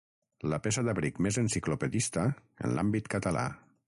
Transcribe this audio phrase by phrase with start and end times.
[0.53, 2.25] La peça d'abric més enciclopedista
[2.69, 3.47] en l'àmbit català.